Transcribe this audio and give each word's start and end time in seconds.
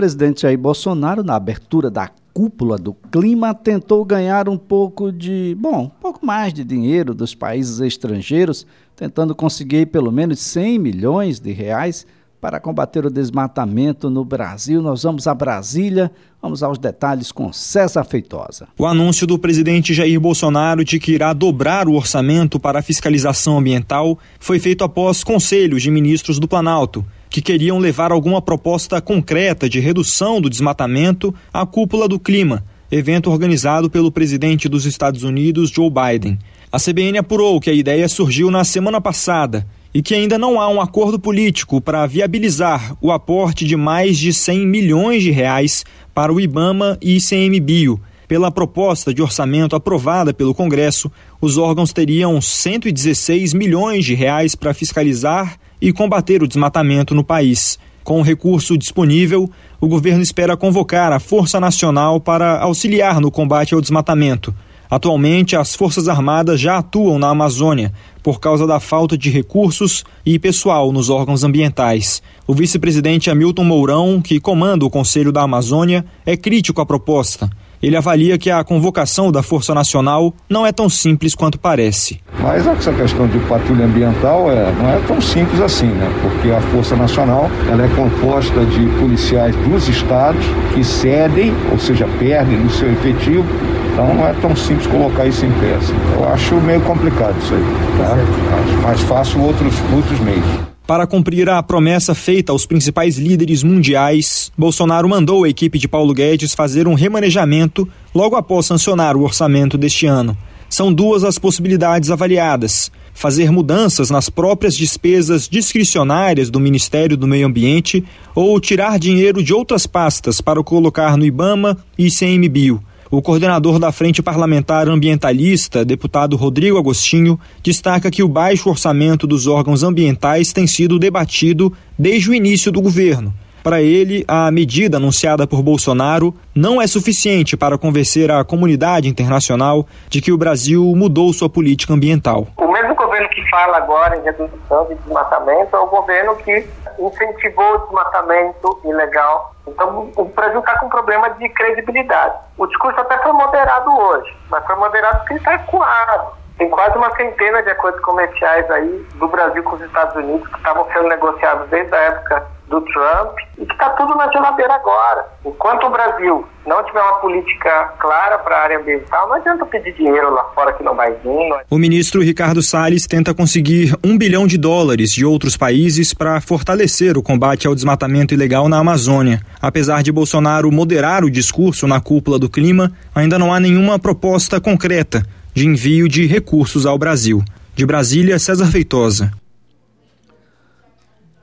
presidente 0.00 0.40
Jair 0.40 0.56
Bolsonaro, 0.56 1.22
na 1.22 1.34
abertura 1.34 1.90
da 1.90 2.08
cúpula 2.32 2.78
do 2.78 2.94
clima, 3.12 3.52
tentou 3.52 4.02
ganhar 4.02 4.48
um 4.48 4.56
pouco 4.56 5.12
de, 5.12 5.54
bom, 5.60 5.82
um 5.94 6.00
pouco 6.00 6.24
mais 6.24 6.54
de 6.54 6.64
dinheiro 6.64 7.12
dos 7.12 7.34
países 7.34 7.80
estrangeiros, 7.80 8.66
tentando 8.96 9.34
conseguir 9.34 9.84
pelo 9.88 10.10
menos 10.10 10.38
100 10.38 10.78
milhões 10.78 11.38
de 11.38 11.52
reais 11.52 12.06
para 12.40 12.58
combater 12.58 13.04
o 13.04 13.10
desmatamento 13.10 14.08
no 14.08 14.24
Brasil. 14.24 14.80
Nós 14.80 15.02
vamos 15.02 15.26
a 15.26 15.34
Brasília, 15.34 16.10
vamos 16.40 16.62
aos 16.62 16.78
detalhes 16.78 17.30
com 17.30 17.52
César 17.52 18.02
Feitosa. 18.04 18.68
O 18.78 18.86
anúncio 18.86 19.26
do 19.26 19.38
presidente 19.38 19.92
Jair 19.92 20.18
Bolsonaro 20.18 20.82
de 20.82 20.98
que 20.98 21.12
irá 21.12 21.34
dobrar 21.34 21.86
o 21.86 21.92
orçamento 21.92 22.58
para 22.58 22.78
a 22.78 22.82
fiscalização 22.82 23.58
ambiental 23.58 24.18
foi 24.38 24.58
feito 24.58 24.82
após 24.82 25.22
conselhos 25.22 25.82
de 25.82 25.90
ministros 25.90 26.38
do 26.38 26.48
Planalto 26.48 27.04
que 27.30 27.40
queriam 27.40 27.78
levar 27.78 28.10
alguma 28.10 28.42
proposta 28.42 29.00
concreta 29.00 29.68
de 29.68 29.78
redução 29.78 30.40
do 30.40 30.50
desmatamento 30.50 31.32
à 31.52 31.64
cúpula 31.64 32.08
do 32.08 32.18
clima, 32.18 32.64
evento 32.90 33.30
organizado 33.30 33.88
pelo 33.88 34.10
presidente 34.10 34.68
dos 34.68 34.84
Estados 34.84 35.22
Unidos, 35.22 35.70
Joe 35.70 35.88
Biden. 35.88 36.36
A 36.72 36.78
CBN 36.78 37.18
apurou 37.18 37.60
que 37.60 37.70
a 37.70 37.72
ideia 37.72 38.08
surgiu 38.08 38.50
na 38.50 38.64
semana 38.64 39.00
passada 39.00 39.64
e 39.94 40.02
que 40.02 40.14
ainda 40.14 40.36
não 40.36 40.60
há 40.60 40.68
um 40.68 40.80
acordo 40.80 41.18
político 41.18 41.80
para 41.80 42.06
viabilizar 42.06 42.96
o 43.00 43.12
aporte 43.12 43.64
de 43.64 43.76
mais 43.76 44.18
de 44.18 44.32
100 44.32 44.66
milhões 44.66 45.22
de 45.22 45.30
reais 45.30 45.84
para 46.12 46.32
o 46.32 46.40
IBAMA 46.40 46.98
e 47.00 47.16
ICMBio. 47.16 48.00
Pela 48.26 48.52
proposta 48.52 49.12
de 49.12 49.20
orçamento 49.20 49.74
aprovada 49.74 50.32
pelo 50.32 50.54
Congresso, 50.54 51.10
os 51.40 51.58
órgãos 51.58 51.92
teriam 51.92 52.40
116 52.40 53.52
milhões 53.52 54.04
de 54.04 54.14
reais 54.14 54.54
para 54.54 54.72
fiscalizar 54.72 55.58
e 55.80 55.92
combater 55.92 56.42
o 56.42 56.48
desmatamento 56.48 57.14
no 57.14 57.24
país. 57.24 57.78
Com 58.02 58.20
o 58.20 58.22
recurso 58.24 58.76
disponível, 58.76 59.50
o 59.80 59.86
governo 59.86 60.22
espera 60.22 60.56
convocar 60.56 61.12
a 61.12 61.20
Força 61.20 61.60
Nacional 61.60 62.20
para 62.20 62.60
auxiliar 62.60 63.20
no 63.20 63.30
combate 63.30 63.74
ao 63.74 63.80
desmatamento. 63.80 64.54
Atualmente, 64.90 65.54
as 65.54 65.74
Forças 65.74 66.08
Armadas 66.08 66.60
já 66.60 66.78
atuam 66.78 67.18
na 67.18 67.28
Amazônia 67.28 67.92
por 68.22 68.40
causa 68.40 68.66
da 68.66 68.80
falta 68.80 69.16
de 69.16 69.30
recursos 69.30 70.04
e 70.26 70.38
pessoal 70.38 70.90
nos 70.90 71.08
órgãos 71.08 71.44
ambientais. 71.44 72.20
O 72.46 72.52
vice-presidente 72.52 73.30
Hamilton 73.30 73.64
Mourão, 73.64 74.20
que 74.20 74.40
comanda 74.40 74.84
o 74.84 74.90
Conselho 74.90 75.30
da 75.30 75.42
Amazônia, 75.42 76.04
é 76.26 76.36
crítico 76.36 76.80
à 76.80 76.86
proposta 76.86 77.48
ele 77.82 77.96
avalia 77.96 78.38
que 78.38 78.50
a 78.50 78.62
convocação 78.62 79.30
da 79.30 79.42
Força 79.42 79.74
Nacional 79.74 80.34
não 80.48 80.66
é 80.66 80.72
tão 80.72 80.88
simples 80.88 81.34
quanto 81.34 81.58
parece. 81.58 82.20
Mas 82.40 82.66
essa 82.66 82.92
questão 82.92 83.26
de 83.26 83.38
patrulha 83.40 83.84
ambiental 83.84 84.50
é, 84.50 84.72
não 84.72 84.90
é 84.90 85.00
tão 85.06 85.20
simples 85.20 85.60
assim, 85.60 85.86
né? 85.86 86.10
Porque 86.22 86.50
a 86.50 86.60
Força 86.60 86.96
Nacional 86.96 87.50
ela 87.70 87.84
é 87.84 87.88
composta 87.88 88.64
de 88.64 88.86
policiais 88.98 89.54
dos 89.56 89.88
estados 89.88 90.44
que 90.74 90.84
cedem, 90.84 91.54
ou 91.70 91.78
seja, 91.78 92.08
perdem 92.18 92.58
no 92.58 92.70
seu 92.70 92.90
efetivo 92.90 93.44
então 93.92 94.14
não 94.14 94.26
é 94.26 94.32
tão 94.34 94.54
simples 94.56 94.86
colocar 94.86 95.26
isso 95.26 95.44
em. 95.44 95.50
Assim. 95.76 95.94
Eu 96.14 96.28
acho 96.28 96.54
meio 96.56 96.80
complicado 96.80 97.36
isso 97.42 97.54
aí. 97.54 97.64
Tá? 97.98 98.16
Acho 98.62 98.82
mais 98.82 99.00
fácil 99.02 99.42
outros, 99.42 99.74
outros 99.94 100.18
meios. 100.20 100.44
Para 100.90 101.06
cumprir 101.06 101.48
a 101.48 101.62
promessa 101.62 102.16
feita 102.16 102.50
aos 102.50 102.66
principais 102.66 103.16
líderes 103.16 103.62
mundiais, 103.62 104.50
Bolsonaro 104.58 105.08
mandou 105.08 105.44
a 105.44 105.48
equipe 105.48 105.78
de 105.78 105.86
Paulo 105.86 106.12
Guedes 106.12 106.52
fazer 106.52 106.88
um 106.88 106.94
remanejamento 106.94 107.88
logo 108.12 108.34
após 108.34 108.66
sancionar 108.66 109.16
o 109.16 109.22
orçamento 109.22 109.78
deste 109.78 110.06
ano. 110.06 110.36
São 110.68 110.92
duas 110.92 111.22
as 111.22 111.38
possibilidades 111.38 112.10
avaliadas: 112.10 112.90
fazer 113.14 113.52
mudanças 113.52 114.10
nas 114.10 114.28
próprias 114.28 114.76
despesas 114.76 115.48
discricionárias 115.48 116.50
do 116.50 116.58
Ministério 116.58 117.16
do 117.16 117.24
Meio 117.24 117.46
Ambiente 117.46 118.04
ou 118.34 118.58
tirar 118.58 118.98
dinheiro 118.98 119.44
de 119.44 119.54
outras 119.54 119.86
pastas 119.86 120.40
para 120.40 120.60
colocar 120.64 121.16
no 121.16 121.24
IBAMA 121.24 121.78
e 121.96 122.08
ICMBio. 122.08 122.82
O 123.12 123.20
coordenador 123.20 123.80
da 123.80 123.90
Frente 123.90 124.22
Parlamentar 124.22 124.88
Ambientalista, 124.88 125.84
deputado 125.84 126.36
Rodrigo 126.36 126.78
Agostinho, 126.78 127.40
destaca 127.60 128.08
que 128.08 128.22
o 128.22 128.28
baixo 128.28 128.70
orçamento 128.70 129.26
dos 129.26 129.48
órgãos 129.48 129.82
ambientais 129.82 130.52
tem 130.52 130.64
sido 130.64 130.96
debatido 130.96 131.72
desde 131.98 132.30
o 132.30 132.34
início 132.34 132.70
do 132.70 132.80
governo. 132.80 133.34
Para 133.64 133.82
ele, 133.82 134.24
a 134.28 134.48
medida 134.52 134.98
anunciada 134.98 135.44
por 135.44 135.60
Bolsonaro 135.60 136.32
não 136.54 136.80
é 136.80 136.86
suficiente 136.86 137.56
para 137.56 137.76
convencer 137.76 138.30
a 138.30 138.44
comunidade 138.44 139.08
internacional 139.08 139.84
de 140.08 140.20
que 140.20 140.30
o 140.30 140.38
Brasil 140.38 140.84
mudou 140.94 141.32
sua 141.32 141.50
política 141.50 141.92
ambiental. 141.92 142.46
O 142.56 142.72
mesmo 142.72 142.94
governo 142.94 143.28
que 143.30 143.50
fala 143.50 143.76
agora 143.76 144.18
em 144.18 144.22
redução 144.22 144.86
de 144.88 144.94
desmatamento 144.94 145.74
é 145.74 145.78
o 145.80 145.88
governo 145.88 146.36
que 146.36 146.64
incentivou 146.98 147.74
o 147.74 147.78
desmatamento 147.78 148.80
ilegal. 148.84 149.54
Então, 149.66 150.10
o 150.16 150.24
Brasil 150.24 150.60
está 150.60 150.78
com 150.78 150.86
um 150.86 150.90
problema 150.90 151.30
de 151.30 151.48
credibilidade. 151.48 152.34
O 152.58 152.66
discurso 152.66 153.00
até 153.00 153.18
foi 153.18 153.32
moderado 153.32 153.90
hoje, 153.90 154.36
mas 154.50 154.64
foi 154.66 154.76
moderado 154.76 155.18
porque 155.18 155.34
está 155.34 155.54
ecoado. 155.54 156.40
Tem 156.58 156.68
quase 156.68 156.96
uma 156.98 157.14
centena 157.16 157.62
de 157.62 157.70
acordos 157.70 158.00
comerciais 158.02 158.70
aí 158.70 159.06
do 159.14 159.28
Brasil 159.28 159.62
com 159.62 159.76
os 159.76 159.82
Estados 159.82 160.14
Unidos 160.16 160.46
que 160.48 160.56
estavam 160.56 160.86
sendo 160.92 161.08
negociados 161.08 161.68
desde 161.70 161.94
a 161.94 161.98
época 161.98 162.46
do 162.70 162.80
Trump 162.82 163.36
e 163.58 163.66
que 163.66 163.72
está 163.72 163.90
tudo 163.90 164.14
na 164.14 164.30
geladeira 164.32 164.72
agora. 164.74 165.26
Enquanto 165.44 165.84
o 165.84 165.90
Brasil 165.90 166.46
não 166.64 166.84
tiver 166.84 167.02
uma 167.02 167.14
política 167.14 167.94
clara 167.98 168.38
para 168.38 168.56
a 168.56 168.62
área 168.62 168.78
ambiental, 168.78 169.28
não 169.28 169.34
adianta 169.34 169.66
pedir 169.66 169.92
dinheiro 169.94 170.32
lá 170.32 170.44
fora 170.54 170.72
que 170.72 170.84
não 170.84 170.94
vai 170.94 171.12
vir. 171.12 171.64
O 171.68 171.76
ministro 171.76 172.22
Ricardo 172.22 172.62
Salles 172.62 173.06
tenta 173.06 173.34
conseguir 173.34 173.94
um 174.04 174.16
bilhão 174.16 174.46
de 174.46 174.56
dólares 174.56 175.10
de 175.10 175.26
outros 175.26 175.56
países 175.56 176.14
para 176.14 176.40
fortalecer 176.40 177.18
o 177.18 177.22
combate 177.22 177.66
ao 177.66 177.74
desmatamento 177.74 178.32
ilegal 178.32 178.68
na 178.68 178.78
Amazônia. 178.78 179.40
Apesar 179.60 180.02
de 180.02 180.12
Bolsonaro 180.12 180.70
moderar 180.70 181.24
o 181.24 181.30
discurso 181.30 181.88
na 181.88 182.00
cúpula 182.00 182.38
do 182.38 182.48
clima, 182.48 182.92
ainda 183.12 183.38
não 183.38 183.52
há 183.52 183.58
nenhuma 183.58 183.98
proposta 183.98 184.60
concreta 184.60 185.22
de 185.52 185.66
envio 185.66 186.08
de 186.08 186.24
recursos 186.26 186.86
ao 186.86 186.96
Brasil. 186.96 187.42
De 187.74 187.84
Brasília, 187.84 188.38
César 188.38 188.66
Feitosa. 188.66 189.39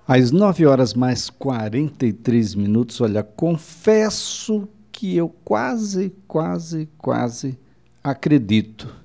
Às 0.07 0.31
9 0.31 0.65
horas 0.65 0.93
mais 0.93 1.29
43 1.29 2.55
minutos, 2.55 3.01
olha, 3.01 3.21
confesso 3.21 4.65
que 4.89 5.17
eu 5.17 5.27
quase, 5.27 6.15
quase, 6.25 6.87
quase 6.97 7.59
acredito 8.01 8.95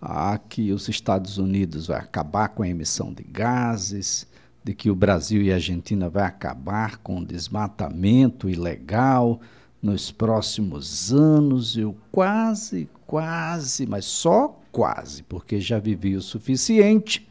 ah, 0.00 0.38
que 0.38 0.72
os 0.72 0.88
Estados 0.88 1.36
Unidos 1.36 1.88
vai 1.88 1.98
acabar 1.98 2.48
com 2.48 2.62
a 2.62 2.68
emissão 2.68 3.12
de 3.12 3.22
gases, 3.22 4.26
de 4.64 4.72
que 4.72 4.88
o 4.88 4.94
Brasil 4.94 5.42
e 5.42 5.52
a 5.52 5.56
Argentina 5.56 6.08
vai 6.08 6.24
acabar 6.24 6.96
com 7.00 7.18
o 7.18 7.26
desmatamento 7.26 8.48
ilegal 8.48 9.42
nos 9.82 10.10
próximos 10.10 11.12
anos. 11.12 11.76
Eu 11.76 11.94
quase, 12.10 12.88
quase, 13.06 13.86
mas 13.86 14.06
só 14.06 14.58
quase, 14.72 15.22
porque 15.22 15.60
já 15.60 15.78
vivi 15.78 16.16
o 16.16 16.22
suficiente 16.22 17.28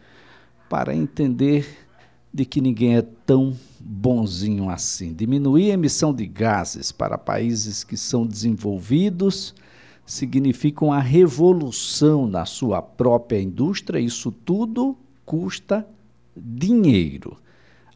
para 0.70 0.96
entender 0.96 1.85
de 2.36 2.44
que 2.44 2.60
ninguém 2.60 2.98
é 2.98 3.02
tão 3.02 3.56
bonzinho 3.80 4.70
assim. 4.70 5.14
Diminuir 5.14 5.72
a 5.72 5.76
emissão 5.76 6.14
de 6.14 6.26
gases 6.26 6.92
para 6.92 7.18
países 7.18 7.82
que 7.82 7.96
são 7.96 8.28
desenvolvidos 8.28 9.56
significa 10.06 10.84
uma 10.84 11.00
revolução 11.00 12.28
na 12.28 12.46
sua 12.46 12.82
própria 12.82 13.42
indústria. 13.42 14.00
Isso 14.00 14.34
tudo 14.34 14.98
custa 15.26 15.88
dinheiro. 16.36 17.38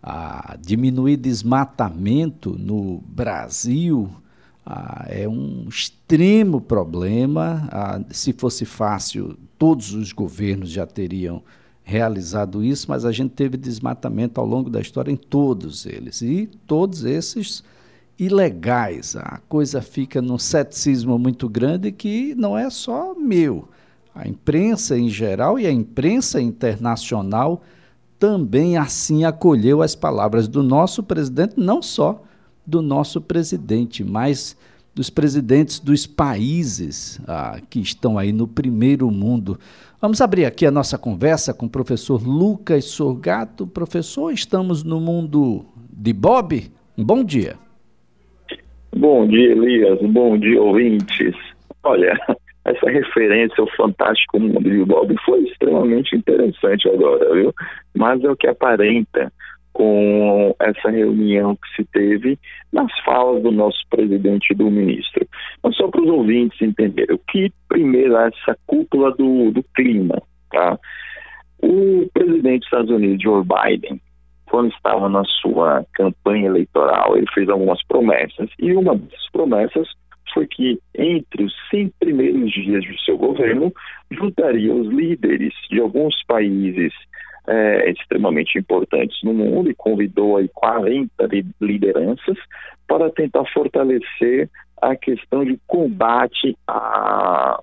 Ah, 0.01 0.57
diminuir 0.61 1.17
desmatamento 1.17 2.57
no 2.57 3.03
Brasil 3.05 4.09
ah, 4.65 5.05
é 5.09 5.27
um 5.27 5.65
extremo 5.67 6.61
problema. 6.61 7.67
Ah, 7.73 8.01
se 8.09 8.31
fosse 8.31 8.63
fácil, 8.63 9.37
todos 9.57 9.93
os 9.93 10.13
governos 10.13 10.69
já 10.69 10.87
teriam 10.87 11.43
realizado 11.89 12.63
isso, 12.63 12.85
mas 12.87 13.03
a 13.03 13.11
gente 13.11 13.31
teve 13.31 13.57
desmatamento 13.57 14.39
ao 14.39 14.45
longo 14.45 14.69
da 14.69 14.79
história 14.79 15.11
em 15.11 15.17
todos 15.17 15.87
eles. 15.87 16.21
E 16.21 16.47
todos 16.67 17.03
esses 17.03 17.63
ilegais. 18.17 19.15
A 19.15 19.39
coisa 19.49 19.81
fica 19.81 20.21
num 20.21 20.37
ceticismo 20.37 21.17
muito 21.17 21.49
grande 21.49 21.91
que 21.91 22.35
não 22.35 22.55
é 22.55 22.69
só 22.69 23.15
meu. 23.15 23.67
A 24.13 24.27
imprensa 24.27 24.97
em 24.97 25.09
geral 25.09 25.57
e 25.57 25.65
a 25.65 25.71
imprensa 25.71 26.39
internacional 26.39 27.63
também 28.19 28.77
assim 28.77 29.23
acolheu 29.23 29.81
as 29.81 29.95
palavras 29.95 30.47
do 30.47 30.61
nosso 30.61 31.01
presidente, 31.01 31.53
não 31.57 31.81
só 31.81 32.21
do 32.67 32.81
nosso 32.81 33.19
presidente, 33.19 34.03
mas 34.03 34.55
dos 34.93 35.09
presidentes 35.09 35.79
dos 35.79 36.05
países 36.05 37.19
ah, 37.25 37.61
que 37.69 37.79
estão 37.79 38.17
aí 38.17 38.33
no 38.33 38.47
primeiro 38.47 39.09
mundo. 39.09 39.57
Vamos 40.01 40.21
abrir 40.21 40.45
aqui 40.45 40.65
a 40.65 40.71
nossa 40.71 40.97
conversa 40.97 41.53
com 41.53 41.65
o 41.65 41.69
professor 41.69 42.25
Lucas 42.25 42.85
Sorgato. 42.85 43.67
Professor, 43.67 44.31
estamos 44.31 44.81
no 44.81 44.97
mundo 44.97 45.65
de 45.91 46.13
Bob. 46.13 46.71
Bom 46.97 47.21
dia. 47.21 47.57
Bom 48.95 49.27
dia, 49.27 49.51
Elias. 49.51 49.99
Bom 50.01 50.37
dia, 50.37 50.61
ouvintes. 50.61 51.35
Olha, 51.83 52.17
essa 52.63 52.89
referência 52.89 53.55
ao 53.59 53.69
fantástico 53.75 54.39
mundo 54.39 54.69
de 54.69 54.85
Bob 54.85 55.13
foi 55.25 55.41
extremamente 55.41 56.15
interessante 56.15 56.87
agora, 56.87 57.33
viu? 57.33 57.53
Mas 57.93 58.23
é 58.23 58.31
o 58.31 58.37
que 58.37 58.47
aparenta 58.47 59.29
com 59.79 60.53
essa 60.59 60.89
reunião 60.89 61.55
que 61.55 61.73
se 61.77 61.85
teve 61.85 62.37
nas 62.73 62.91
falas 63.05 63.41
do 63.41 63.49
nosso 63.49 63.79
presidente 63.89 64.51
e 64.51 64.55
do 64.55 64.69
ministro. 64.69 65.25
Mas 65.63 65.77
só 65.77 65.87
para 65.87 66.01
os 66.01 66.09
ouvintes 66.09 66.61
entenderem, 66.61 67.15
o 67.15 67.19
que 67.19 67.49
primeiro 67.69 68.17
é 68.17 68.27
essa 68.27 68.59
cúpula 68.67 69.15
do, 69.15 69.51
do 69.51 69.63
clima, 69.73 70.21
tá? 70.51 70.77
O 71.63 72.09
presidente 72.13 72.59
dos 72.59 72.65
Estados 72.65 72.91
Unidos, 72.91 73.23
Joe 73.23 73.41
Biden, 73.41 74.01
quando 74.51 74.69
estava 74.69 75.07
na 75.07 75.23
sua 75.41 75.85
campanha 75.93 76.47
eleitoral, 76.47 77.15
ele 77.15 77.27
fez 77.33 77.47
algumas 77.47 77.81
promessas, 77.87 78.49
e 78.59 78.73
uma 78.73 78.97
dessas 78.97 79.31
promessas 79.31 79.87
foi 80.33 80.45
que, 80.45 80.77
entre 80.93 81.45
os 81.45 81.53
100 81.71 81.93
primeiros 82.01 82.51
dias 82.51 82.85
do 82.85 82.99
seu 82.99 83.17
governo, 83.17 83.71
juntaria 84.11 84.73
os 84.73 84.87
líderes 84.87 85.53
de 85.71 85.79
alguns 85.79 86.21
países 86.25 86.91
é, 87.47 87.89
extremamente 87.91 88.57
importantes 88.57 89.17
no 89.23 89.33
mundo 89.33 89.69
e 89.69 89.75
convidou 89.75 90.37
aí 90.37 90.47
40 90.49 91.11
lideranças 91.59 92.37
para 92.87 93.09
tentar 93.09 93.45
fortalecer 93.53 94.49
a 94.81 94.95
questão 94.95 95.43
de 95.43 95.59
combate 95.67 96.57
a 96.67 97.59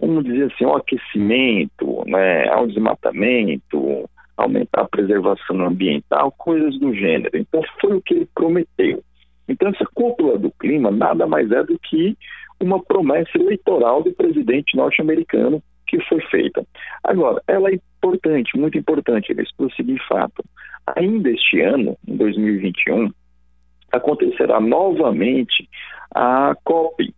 vamos 0.00 0.24
dizer 0.24 0.52
assim, 0.52 0.64
ao 0.64 0.76
aquecimento, 0.76 2.02
né, 2.06 2.48
ao 2.48 2.66
desmatamento, 2.66 4.10
aumentar 4.36 4.80
a 4.80 4.88
preservação 4.88 5.60
ambiental, 5.64 6.32
coisas 6.32 6.76
do 6.80 6.92
gênero. 6.92 7.36
Então 7.38 7.62
foi 7.80 7.96
o 7.96 8.02
que 8.02 8.14
ele 8.14 8.28
prometeu. 8.34 9.00
Então 9.48 9.68
essa 9.68 9.86
cúpula 9.94 10.36
do 10.36 10.50
clima 10.58 10.90
nada 10.90 11.24
mais 11.26 11.50
é 11.52 11.62
do 11.62 11.78
que 11.78 12.16
uma 12.60 12.82
promessa 12.82 13.30
eleitoral 13.36 14.02
do 14.02 14.12
presidente 14.12 14.76
norte-americano 14.76 15.62
que 15.86 16.00
foi 16.04 16.20
feita. 16.22 16.64
Agora, 17.04 17.42
ela 17.46 17.70
é 17.70 17.78
importante, 18.02 18.58
muito 18.58 18.76
importante, 18.76 19.30
eles 19.30 19.50
por 19.52 19.72
seguinte 19.72 20.02
fato. 20.08 20.44
Ainda 20.96 21.30
este 21.30 21.60
ano, 21.60 21.96
em 22.06 22.16
2021, 22.16 23.12
acontecerá 23.92 24.60
novamente 24.60 25.68
a 26.12 26.56
COP, 26.64 27.14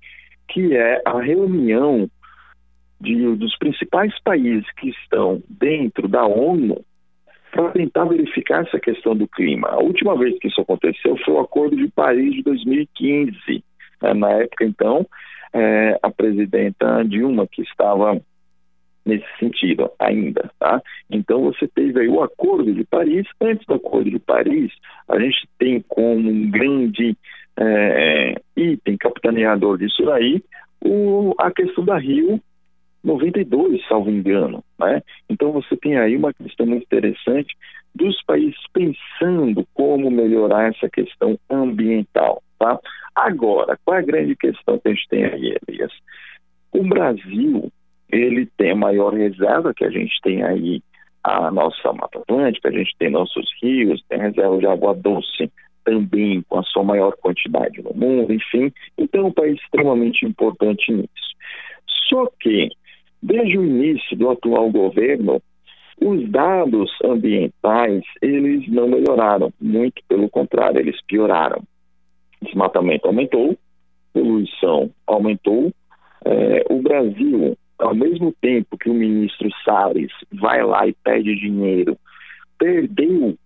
que 0.48 0.76
é 0.76 1.00
a 1.06 1.18
reunião 1.20 2.08
de, 3.00 3.34
dos 3.36 3.56
principais 3.58 4.12
países 4.22 4.66
que 4.78 4.90
estão 4.90 5.42
dentro 5.48 6.06
da 6.06 6.26
ONU 6.26 6.84
para 7.50 7.70
tentar 7.70 8.04
verificar 8.04 8.66
essa 8.66 8.78
questão 8.78 9.16
do 9.16 9.28
clima. 9.28 9.68
A 9.68 9.82
última 9.82 10.16
vez 10.18 10.38
que 10.38 10.48
isso 10.48 10.60
aconteceu 10.60 11.16
foi 11.24 11.34
o 11.34 11.40
Acordo 11.40 11.76
de 11.76 11.88
Paris 11.88 12.34
de 12.34 12.42
2015. 12.42 13.64
Né? 14.02 14.14
Na 14.14 14.30
época, 14.32 14.64
então, 14.64 15.06
é, 15.52 15.98
a 16.02 16.10
presidenta 16.10 17.04
Dilma, 17.04 17.46
que 17.46 17.62
estava 17.62 18.20
nesse 19.04 19.26
sentido 19.38 19.90
ainda, 19.98 20.50
tá? 20.58 20.82
Então 21.10 21.42
você 21.42 21.68
teve 21.68 22.00
aí 22.00 22.08
o 22.08 22.22
Acordo 22.22 22.72
de 22.72 22.84
Paris. 22.84 23.26
Antes 23.40 23.66
do 23.66 23.74
Acordo 23.74 24.10
de 24.10 24.18
Paris, 24.18 24.72
a 25.08 25.18
gente 25.18 25.46
tem 25.58 25.84
como 25.88 26.30
um 26.30 26.50
grande 26.50 27.16
é, 27.56 28.34
item 28.56 28.96
capitaneador 28.96 29.78
disso 29.78 30.10
aí 30.10 30.42
o, 30.84 31.34
a 31.38 31.50
questão 31.50 31.84
da 31.84 31.96
Rio 31.96 32.40
92, 33.02 33.86
salvo 33.86 34.10
engano, 34.10 34.62
né? 34.78 35.02
Então 35.28 35.52
você 35.52 35.76
tem 35.76 35.98
aí 35.98 36.16
uma 36.16 36.32
questão 36.32 36.66
muito 36.66 36.84
interessante 36.84 37.54
dos 37.94 38.22
países 38.24 38.58
pensando 38.72 39.66
como 39.74 40.10
melhorar 40.10 40.70
essa 40.70 40.88
questão 40.88 41.38
ambiental, 41.50 42.42
tá? 42.58 42.78
Agora, 43.14 43.78
qual 43.84 43.96
é 43.96 44.00
a 44.00 44.04
grande 44.04 44.34
questão 44.36 44.78
que 44.78 44.88
a 44.88 44.90
gente 44.92 45.08
tem 45.08 45.24
aí, 45.24 45.56
Elias? 45.68 45.92
O 46.72 46.82
Brasil 46.82 47.70
ele 48.10 48.46
tem 48.56 48.72
a 48.72 48.76
maior 48.76 49.14
reserva 49.14 49.74
que 49.74 49.84
a 49.84 49.90
gente 49.90 50.14
tem 50.22 50.42
aí 50.42 50.82
a 51.22 51.50
nossa 51.50 51.92
Mata 51.92 52.18
Atlântica, 52.18 52.68
a 52.68 52.72
gente 52.72 52.94
tem 52.98 53.10
nossos 53.10 53.46
rios, 53.62 54.02
tem 54.08 54.18
reserva 54.18 54.58
de 54.58 54.66
água 54.66 54.94
doce 54.94 55.50
também 55.84 56.42
com 56.48 56.58
a 56.58 56.62
sua 56.64 56.82
maior 56.82 57.16
quantidade 57.16 57.82
no 57.82 57.94
mundo, 57.94 58.32
enfim. 58.32 58.72
Então, 58.96 59.22
é 59.22 59.24
um 59.24 59.32
país 59.32 59.60
extremamente 59.60 60.24
importante 60.24 60.92
nisso. 60.92 61.34
Só 62.08 62.26
que, 62.40 62.70
desde 63.22 63.58
o 63.58 63.64
início 63.64 64.16
do 64.16 64.30
atual 64.30 64.70
governo, 64.70 65.42
os 66.00 66.28
dados 66.30 66.90
ambientais, 67.04 68.02
eles 68.20 68.66
não 68.68 68.88
melhoraram, 68.88 69.52
muito 69.60 70.02
pelo 70.08 70.28
contrário, 70.28 70.80
eles 70.80 71.00
pioraram. 71.06 71.62
Desmatamento 72.42 73.06
aumentou, 73.06 73.56
poluição 74.12 74.90
aumentou, 75.06 75.72
é, 76.24 76.64
o 76.70 76.82
Brasil 76.82 77.56
ao 77.78 77.94
mesmo 77.94 78.32
tempo 78.40 78.78
que 78.78 78.90
o 78.90 78.94
ministro 78.94 79.48
Salles 79.64 80.12
vai 80.32 80.62
lá 80.64 80.86
e 80.86 80.94
pede 81.04 81.34
dinheiro, 81.36 81.96
perdeu 82.58 83.36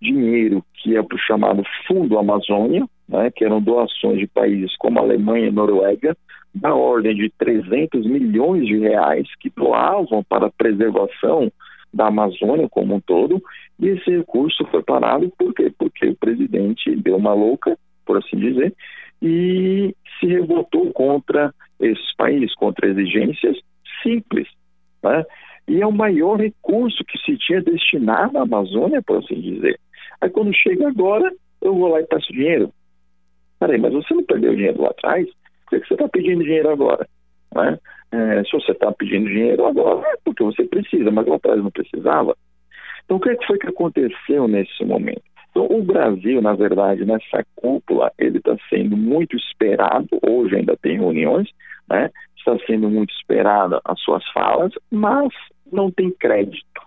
dinheiro 0.00 0.64
que 0.74 0.96
é 0.96 1.02
para 1.02 1.16
o 1.16 1.20
chamado 1.20 1.62
Fundo 1.86 2.18
Amazônia, 2.18 2.86
né, 3.08 3.30
que 3.30 3.44
eram 3.44 3.60
doações 3.60 4.18
de 4.18 4.26
países 4.26 4.76
como 4.78 4.98
Alemanha 4.98 5.48
e 5.48 5.52
Noruega, 5.52 6.16
da 6.54 6.74
ordem 6.74 7.16
de 7.16 7.30
300 7.38 8.06
milhões 8.06 8.66
de 8.66 8.78
reais 8.78 9.26
que 9.40 9.50
doavam 9.50 10.22
para 10.22 10.46
a 10.46 10.52
preservação 10.52 11.50
da 11.92 12.06
Amazônia 12.08 12.68
como 12.68 12.94
um 12.94 13.00
todo, 13.00 13.42
e 13.78 13.88
esse 13.88 14.10
recurso 14.10 14.64
foi 14.66 14.82
parado 14.82 15.32
por 15.38 15.52
quê? 15.54 15.72
Porque 15.76 16.08
o 16.08 16.16
presidente 16.16 16.94
deu 16.96 17.16
uma 17.16 17.34
louca, 17.34 17.76
por 18.04 18.18
assim 18.18 18.36
dizer, 18.36 18.74
e 19.22 19.94
se 20.18 20.26
revoltou 20.26 20.92
contra 20.92 21.52
esses 21.80 22.14
países, 22.16 22.54
contra 22.54 22.88
exigências 22.88 23.56
simples. 24.02 24.48
Né? 25.02 25.24
E 25.68 25.80
é 25.80 25.86
o 25.86 25.92
maior 25.92 26.40
recurso 26.40 27.04
que 27.04 27.18
se 27.18 27.36
tinha 27.38 27.62
destinado 27.62 28.38
à 28.38 28.42
Amazônia, 28.42 29.02
por 29.02 29.18
assim 29.18 29.40
dizer. 29.40 29.78
Aí 30.20 30.30
quando 30.30 30.54
chega 30.54 30.88
agora, 30.88 31.32
eu 31.60 31.74
vou 31.74 31.88
lá 31.88 32.00
e 32.00 32.06
peço 32.06 32.32
dinheiro. 32.32 32.72
Peraí, 33.58 33.78
mas 33.78 33.92
você 33.92 34.14
não 34.14 34.24
perdeu 34.24 34.54
dinheiro 34.54 34.82
lá 34.82 34.90
atrás? 34.90 35.26
Por 35.68 35.80
que 35.80 35.88
você 35.88 35.94
está 35.94 36.08
pedindo 36.08 36.44
dinheiro 36.44 36.70
agora? 36.70 37.08
Né? 37.54 37.78
É, 38.12 38.44
se 38.44 38.52
você 38.52 38.72
está 38.72 38.92
pedindo 38.92 39.28
dinheiro 39.28 39.66
agora, 39.66 40.06
é 40.08 40.16
porque 40.24 40.42
você 40.42 40.64
precisa, 40.64 41.10
mas 41.10 41.26
lá 41.26 41.36
atrás 41.36 41.62
não 41.62 41.70
precisava. 41.70 42.36
Então, 43.04 43.16
o 43.16 43.20
que, 43.20 43.30
é 43.30 43.36
que 43.36 43.46
foi 43.46 43.58
que 43.58 43.68
aconteceu 43.68 44.48
nesse 44.48 44.84
momento? 44.84 45.22
Então, 45.54 45.68
o 45.70 45.84
Brasil, 45.84 46.42
na 46.42 46.52
verdade, 46.52 47.04
nessa 47.04 47.46
cúpula, 47.54 48.10
ele 48.18 48.38
está 48.38 48.56
sendo 48.68 48.96
muito 48.96 49.36
esperado, 49.36 50.08
hoje 50.26 50.56
ainda 50.56 50.76
tem 50.76 50.98
reuniões, 50.98 51.48
né? 51.88 52.10
está 52.36 52.58
sendo 52.66 52.90
muito 52.90 53.14
esperada 53.14 53.80
as 53.84 54.00
suas 54.00 54.28
falas, 54.32 54.72
mas 54.90 55.32
não 55.72 55.92
tem 55.92 56.10
crédito. 56.10 56.82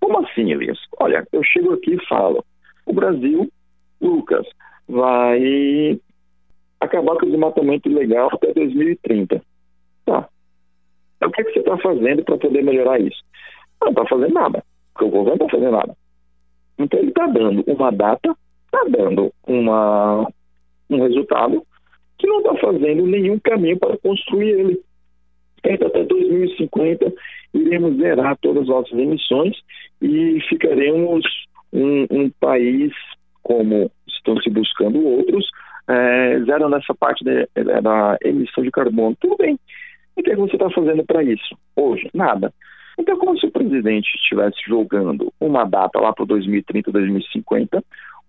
Como 0.00 0.26
assim, 0.26 0.50
Elias? 0.50 0.78
Olha, 0.98 1.26
eu 1.30 1.44
chego 1.44 1.74
aqui 1.74 1.94
e 1.94 2.06
falo, 2.06 2.42
o 2.86 2.92
Brasil, 2.94 3.52
Lucas, 4.00 4.46
vai 4.88 6.00
acabar 6.80 7.16
com 7.16 7.26
o 7.26 7.30
desmatamento 7.30 7.88
ilegal 7.88 8.30
até 8.32 8.52
2030. 8.54 9.42
Tá. 10.06 10.26
Então, 11.16 11.28
o 11.28 11.32
que, 11.32 11.42
é 11.42 11.44
que 11.44 11.52
você 11.52 11.58
está 11.60 11.76
fazendo 11.76 12.24
para 12.24 12.38
poder 12.38 12.62
melhorar 12.62 12.98
isso? 12.98 13.22
Não 13.82 13.90
está 13.90 14.06
fazendo 14.06 14.32
nada, 14.32 14.64
porque 14.94 15.04
o 15.04 15.10
governo 15.10 15.38
não 15.38 15.46
está 15.46 15.58
fazendo 15.58 15.72
nada. 15.72 15.96
Então 16.78 17.00
ele 17.00 17.08
está 17.08 17.26
dando 17.26 17.64
uma 17.66 17.90
data, 17.90 18.36
está 18.66 18.84
dando 18.88 19.32
uma, 19.46 20.26
um 20.90 21.02
resultado 21.02 21.64
que 22.18 22.26
não 22.26 22.38
está 22.38 22.54
fazendo 22.56 23.06
nenhum 23.06 23.38
caminho 23.38 23.78
para 23.78 23.96
construir 23.98 24.50
ele. 24.50 24.80
Então, 25.64 25.88
até 25.88 26.04
2050 26.04 27.12
iremos 27.54 27.96
zerar 27.96 28.36
todas 28.40 28.62
as 28.62 28.68
nossas 28.68 28.98
emissões 28.98 29.56
e 30.00 30.38
ficaremos 30.48 31.24
um, 31.72 32.06
um 32.10 32.30
país 32.40 32.92
como 33.42 33.90
estão 34.06 34.36
se 34.40 34.50
buscando 34.50 35.04
outros, 35.04 35.48
é, 35.88 36.40
zero 36.44 36.68
nessa 36.68 36.94
parte 36.94 37.24
de, 37.24 37.48
da 37.82 38.18
emissão 38.22 38.62
de 38.62 38.70
carbono. 38.70 39.16
Tudo 39.20 39.36
bem. 39.36 39.58
E 40.16 40.20
o 40.20 40.24
que, 40.24 40.30
é 40.30 40.36
você 40.36 40.54
está 40.54 40.68
fazendo 40.70 41.04
para 41.04 41.22
isso? 41.22 41.56
Hoje, 41.74 42.08
nada. 42.12 42.52
Então, 42.98 43.16
como 43.16 43.37
presidente 43.68 44.14
estivesse 44.16 44.58
jogando 44.66 45.32
uma 45.40 45.64
data 45.64 45.98
lá 46.00 46.12
para 46.12 46.24
2030, 46.24 46.90
2050, 46.90 47.84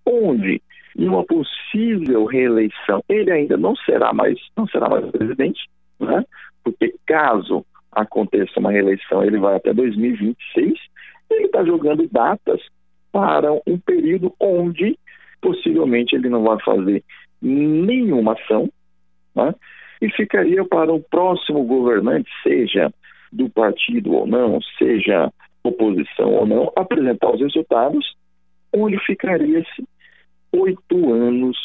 onde 0.05 0.61
em 0.97 1.07
uma 1.07 1.23
possível 1.23 2.25
reeleição 2.25 3.03
ele 3.07 3.31
ainda 3.31 3.57
não 3.57 3.75
será 3.75 4.13
mais 4.13 4.37
não 4.57 4.67
será 4.67 4.89
mais 4.89 5.05
presidente, 5.11 5.69
né? 5.99 6.23
Porque 6.63 6.93
caso 7.05 7.65
aconteça 7.91 8.59
uma 8.59 8.71
reeleição, 8.71 9.23
ele 9.23 9.39
vai 9.39 9.55
até 9.55 9.73
2026. 9.73 10.73
Ele 11.31 11.45
está 11.45 11.63
jogando 11.63 12.07
datas 12.11 12.61
para 13.11 13.51
um 13.51 13.77
período 13.83 14.33
onde 14.39 14.97
possivelmente 15.41 16.15
ele 16.15 16.29
não 16.29 16.43
vai 16.43 16.59
fazer 16.63 17.03
nenhuma 17.41 18.33
ação, 18.33 18.69
né? 19.35 19.53
e 20.01 20.09
ficaria 20.11 20.63
para 20.65 20.91
o 20.93 21.01
próximo 21.01 21.63
governante, 21.63 22.29
seja 22.43 22.91
do 23.31 23.49
partido 23.49 24.13
ou 24.13 24.27
não, 24.27 24.59
seja 24.77 25.31
oposição 25.63 26.33
ou 26.33 26.45
não, 26.45 26.71
apresentar 26.75 27.31
os 27.33 27.41
resultados, 27.41 28.15
onde 28.73 28.97
ficaria-se 29.05 29.83
oito 30.51 31.13
anos 31.13 31.57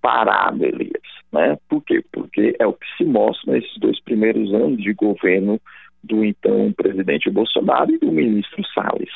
parado, 0.00 0.64
Elias. 0.64 1.02
Né? 1.32 1.56
Por 1.68 1.82
quê? 1.82 2.02
Porque 2.12 2.54
é 2.58 2.66
o 2.66 2.72
que 2.72 2.86
se 2.96 3.04
mostra 3.04 3.52
nesses 3.52 3.76
dois 3.78 4.00
primeiros 4.02 4.52
anos 4.54 4.82
de 4.82 4.92
governo 4.92 5.60
do 6.02 6.24
então 6.24 6.72
presidente 6.72 7.28
Bolsonaro 7.30 7.92
e 7.92 7.98
do 7.98 8.12
ministro 8.12 8.64
Salles. 8.72 9.10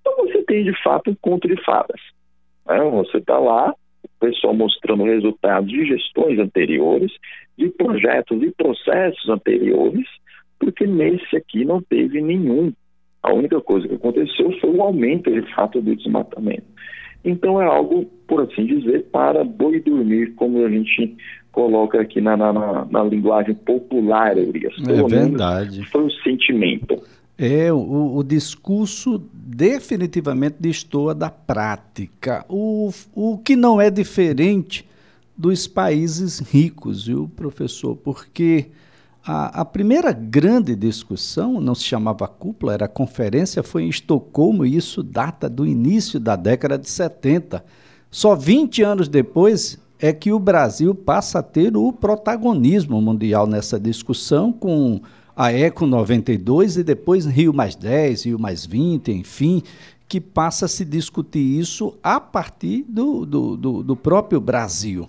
Então 0.00 0.16
você 0.16 0.42
tem 0.44 0.64
de 0.64 0.82
fato 0.82 1.10
um 1.10 1.16
conto 1.20 1.46
de 1.46 1.62
fadas. 1.62 2.00
Né? 2.66 2.78
Você 2.78 3.18
está 3.18 3.38
lá, 3.38 3.74
o 4.02 4.08
pessoal 4.20 4.54
mostrando 4.54 5.04
resultados 5.04 5.70
de 5.70 5.84
gestões 5.84 6.38
anteriores, 6.38 7.12
de 7.56 7.68
projetos 7.70 8.42
e 8.42 8.50
processos 8.52 9.28
anteriores, 9.28 10.06
porque 10.58 10.86
nesse 10.86 11.36
aqui 11.36 11.64
não 11.64 11.80
teve 11.82 12.20
nenhum. 12.20 12.72
A 13.22 13.32
única 13.32 13.60
coisa 13.60 13.88
que 13.88 13.94
aconteceu 13.94 14.52
foi 14.60 14.70
o 14.70 14.82
aumento 14.82 15.30
de 15.30 15.42
fato 15.54 15.80
do 15.80 15.94
desmatamento. 15.94 16.66
Então 17.24 17.60
é 17.60 17.66
algo, 17.66 18.04
por 18.26 18.42
assim 18.42 18.64
dizer, 18.64 19.04
para 19.10 19.44
boi 19.44 19.80
dormir, 19.80 20.34
como 20.34 20.64
a 20.64 20.70
gente 20.70 21.16
coloca 21.50 22.00
aqui 22.00 22.20
na, 22.20 22.36
na, 22.36 22.84
na 22.84 23.04
linguagem 23.04 23.54
popular, 23.54 24.38
Elias. 24.38 24.72
É 24.88 25.02
verdade. 25.02 25.84
Foi 25.86 26.04
o 26.04 26.10
sentimento. 26.22 27.02
É, 27.36 27.72
o, 27.72 28.16
o, 28.16 28.24
discurso 28.24 29.22
definitivamente 29.32 30.56
destoa 30.58 31.14
da 31.14 31.30
prática. 31.30 32.44
O, 32.48 32.90
o 33.14 33.38
que 33.38 33.54
não 33.54 33.80
é 33.80 33.90
diferente 33.90 34.84
dos 35.36 35.68
países 35.68 36.40
ricos, 36.40 37.06
viu, 37.06 37.30
professor? 37.36 37.96
Porque 37.96 38.66
a, 39.30 39.60
a 39.60 39.64
primeira 39.66 40.10
grande 40.10 40.74
discussão, 40.74 41.60
não 41.60 41.74
se 41.74 41.84
chamava 41.84 42.26
cúpula, 42.26 42.72
era 42.72 42.88
conferência, 42.88 43.62
foi 43.62 43.82
em 43.82 43.90
Estocolmo, 43.90 44.64
e 44.64 44.74
isso 44.74 45.02
data 45.02 45.50
do 45.50 45.66
início 45.66 46.18
da 46.18 46.34
década 46.34 46.78
de 46.78 46.88
70. 46.88 47.62
Só 48.10 48.34
20 48.34 48.82
anos 48.82 49.06
depois 49.06 49.78
é 49.98 50.14
que 50.14 50.32
o 50.32 50.38
Brasil 50.38 50.94
passa 50.94 51.40
a 51.40 51.42
ter 51.42 51.76
o 51.76 51.92
protagonismo 51.92 53.02
mundial 53.02 53.46
nessa 53.46 53.78
discussão, 53.78 54.50
com 54.50 54.98
a 55.36 55.52
Eco 55.52 55.84
92 55.84 56.78
e 56.78 56.82
depois 56.82 57.26
Rio 57.26 57.52
mais 57.52 57.76
10, 57.76 58.24
Rio 58.24 58.38
mais 58.38 58.64
20, 58.64 59.12
enfim, 59.12 59.62
que 60.08 60.22
passa 60.22 60.64
a 60.64 60.68
se 60.68 60.86
discutir 60.86 61.58
isso 61.60 61.98
a 62.02 62.18
partir 62.18 62.82
do, 62.88 63.26
do, 63.26 63.56
do, 63.58 63.82
do 63.82 63.94
próprio 63.94 64.40
Brasil. 64.40 65.06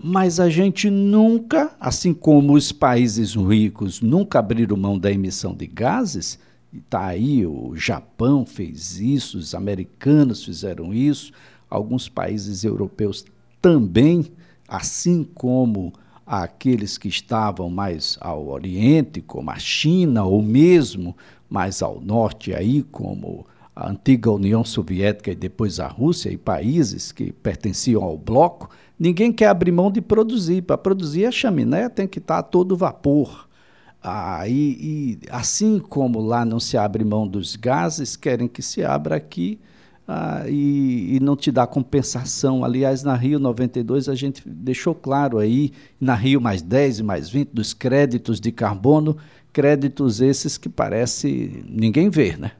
Mas 0.00 0.38
a 0.38 0.48
gente 0.48 0.88
nunca, 0.88 1.74
assim 1.80 2.14
como 2.14 2.52
os 2.52 2.70
países 2.70 3.34
ricos 3.34 4.00
nunca 4.00 4.38
abriram 4.38 4.76
mão 4.76 4.96
da 4.96 5.10
emissão 5.10 5.52
de 5.52 5.66
gases, 5.66 6.38
está 6.72 7.06
aí, 7.06 7.44
o 7.44 7.74
Japão 7.74 8.46
fez 8.46 9.00
isso, 9.00 9.38
os 9.38 9.54
americanos 9.54 10.44
fizeram 10.44 10.94
isso, 10.94 11.32
alguns 11.68 12.08
países 12.08 12.62
europeus 12.62 13.24
também, 13.60 14.26
assim 14.68 15.24
como 15.34 15.92
aqueles 16.24 16.96
que 16.96 17.08
estavam 17.08 17.68
mais 17.68 18.16
ao 18.20 18.48
oriente, 18.48 19.20
como 19.20 19.50
a 19.50 19.58
China, 19.58 20.24
ou 20.24 20.42
mesmo 20.42 21.16
mais 21.48 21.82
ao 21.82 22.00
norte, 22.00 22.54
aí, 22.54 22.82
como 22.84 23.46
a 23.74 23.90
antiga 23.90 24.30
União 24.30 24.62
Soviética 24.64 25.30
e 25.30 25.34
depois 25.34 25.80
a 25.80 25.88
Rússia 25.88 26.30
e 26.30 26.36
países 26.36 27.10
que 27.10 27.32
pertenciam 27.32 28.02
ao 28.02 28.16
bloco, 28.16 28.68
ninguém 28.98 29.32
quer 29.32 29.46
abrir 29.46 29.72
mão 29.72 29.90
de 29.90 30.00
produzir. 30.00 30.62
Para 30.62 30.78
produzir 30.78 31.26
a 31.26 31.30
chaminé 31.30 31.88
tem 31.88 32.06
que 32.06 32.18
estar 32.18 32.38
a 32.38 32.42
todo 32.42 32.76
vapor. 32.76 33.48
Ah, 34.02 34.44
e, 34.46 34.52
e, 34.52 35.18
assim 35.30 35.78
como 35.78 36.20
lá 36.20 36.44
não 36.44 36.60
se 36.60 36.76
abre 36.76 37.04
mão 37.04 37.26
dos 37.26 37.56
gases, 37.56 38.16
querem 38.16 38.46
que 38.46 38.62
se 38.62 38.84
abra 38.84 39.16
aqui 39.16 39.58
ah, 40.06 40.44
e, 40.48 41.16
e, 41.16 41.20
não 41.20 41.36
te 41.36 41.52
dá 41.52 41.66
compensação. 41.66 42.64
Aliás, 42.64 43.04
na 43.04 43.14
Rio 43.14 43.38
92 43.38 44.08
a 44.08 44.14
gente 44.14 44.42
deixou 44.48 44.94
claro 44.94 45.38
aí, 45.38 45.70
na 46.00 46.14
Rio 46.14 46.40
mais 46.40 46.62
10 46.62 47.00
e 47.00 47.02
mais 47.02 47.28
20, 47.28 47.50
dos 47.50 47.74
créditos 47.74 48.40
de 48.40 48.50
carbono, 48.50 49.18
créditos 49.52 50.22
esses 50.22 50.56
que 50.56 50.68
parece 50.68 51.62
ninguém 51.68 52.08
ver, 52.08 52.38
né? 52.38 52.52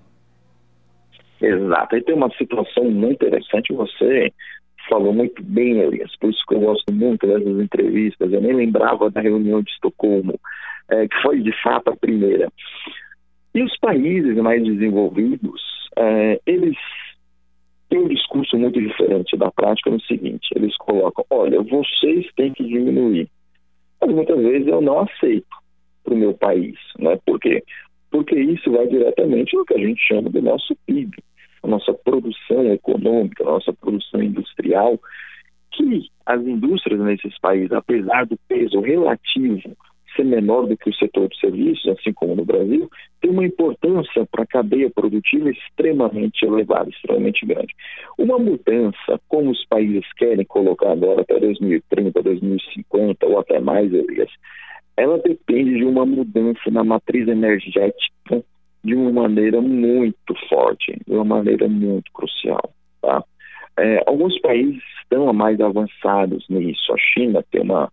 Exato. 1.40 1.94
Aí 1.94 2.02
tem 2.02 2.14
uma 2.14 2.30
situação 2.36 2.90
muito 2.90 3.24
interessante, 3.24 3.72
você 3.72 4.32
falou 4.88 5.12
muito 5.12 5.42
bem, 5.42 5.78
Elias, 5.78 6.14
por 6.16 6.30
isso 6.30 6.42
que 6.48 6.54
eu 6.54 6.60
gosto 6.60 6.92
muito 6.92 7.26
dessas 7.26 7.60
entrevistas. 7.60 8.32
Eu 8.32 8.40
nem 8.40 8.54
lembrava 8.54 9.10
da 9.10 9.20
reunião 9.20 9.62
de 9.62 9.70
Estocolmo, 9.70 10.38
é, 10.90 11.06
que 11.06 11.22
foi 11.22 11.40
de 11.40 11.52
fato 11.62 11.88
a 11.88 11.96
primeira. 11.96 12.50
E 13.54 13.62
os 13.62 13.76
países 13.78 14.36
mais 14.36 14.62
desenvolvidos, 14.62 15.60
é, 15.96 16.40
eles 16.46 16.76
tem 17.88 18.00
um 18.00 18.08
discurso 18.08 18.56
muito 18.58 18.80
diferente 18.80 19.36
da 19.36 19.50
prática 19.50 19.90
no 19.90 20.00
seguinte: 20.02 20.48
eles 20.54 20.76
colocam, 20.76 21.24
olha, 21.30 21.62
vocês 21.62 22.26
têm 22.36 22.52
que 22.52 22.64
diminuir. 22.64 23.28
Mas 24.00 24.10
muitas 24.14 24.38
vezes 24.38 24.68
eu 24.68 24.80
não 24.80 25.00
aceito 25.00 25.46
para 26.04 26.14
o 26.14 26.16
meu 26.16 26.34
país. 26.34 26.76
Né? 26.98 27.18
Por 27.24 27.40
quê? 27.40 27.62
Porque 28.10 28.38
isso 28.38 28.70
vai 28.70 28.86
diretamente 28.86 29.56
no 29.56 29.64
que 29.64 29.74
a 29.74 29.78
gente 29.78 30.00
chama 30.06 30.30
do 30.30 30.40
nosso 30.40 30.76
PIB, 30.86 31.16
nossa 31.68 31.92
produção 31.92 32.72
econômica, 32.72 33.42
a 33.42 33.52
nossa 33.52 33.72
produção 33.72 34.22
industrial, 34.22 34.98
que 35.72 36.08
as 36.26 36.40
indústrias 36.42 37.00
nesses 37.00 37.38
países, 37.38 37.72
apesar 37.72 38.26
do 38.26 38.38
peso 38.48 38.80
relativo 38.80 39.76
ser 40.16 40.24
menor 40.24 40.66
do 40.66 40.76
que 40.76 40.90
o 40.90 40.94
setor 40.94 41.28
de 41.28 41.38
serviços, 41.38 41.86
assim 41.88 42.12
como 42.12 42.34
no 42.34 42.44
Brasil, 42.44 42.90
tem 43.20 43.30
uma 43.30 43.44
importância 43.44 44.26
para 44.30 44.42
a 44.42 44.46
cadeia 44.46 44.90
produtiva 44.90 45.50
extremamente 45.50 46.44
elevada, 46.44 46.90
extremamente 46.90 47.46
grande. 47.46 47.72
Uma 48.18 48.38
mudança, 48.38 49.20
como 49.28 49.50
os 49.50 49.64
países 49.66 50.04
querem 50.16 50.44
colocar 50.44 50.92
agora 50.92 51.20
até 51.20 51.38
2030, 51.38 52.22
2050 52.22 53.26
ou 53.26 53.38
até 53.38 53.60
mais, 53.60 53.92
Elias, 53.92 54.30
ela 54.96 55.18
depende 55.18 55.76
de 55.76 55.84
uma 55.84 56.04
mudança 56.04 56.70
na 56.70 56.82
matriz 56.82 57.28
energética 57.28 58.42
de 58.84 58.94
uma 58.94 59.10
maneira 59.22 59.60
muito 59.60 60.34
forte, 60.48 60.98
de 61.06 61.14
uma 61.14 61.24
maneira 61.24 61.68
muito 61.68 62.10
crucial. 62.12 62.72
Tá? 63.02 63.22
É, 63.78 64.02
alguns 64.06 64.38
países 64.40 64.82
estão 65.02 65.32
mais 65.32 65.60
avançados 65.60 66.44
nisso. 66.48 66.92
A 66.92 66.98
China 66.98 67.44
tem 67.50 67.62
uma 67.62 67.90